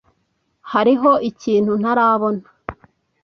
[0.71, 2.43] Hariho ikintu ntarabona.